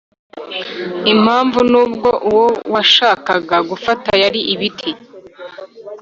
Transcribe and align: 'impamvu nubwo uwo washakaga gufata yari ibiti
'impamvu 1.09 1.59
nubwo 1.71 2.09
uwo 2.29 2.47
washakaga 2.73 3.57
gufata 3.69 4.09
yari 4.21 4.41
ibiti 4.53 4.91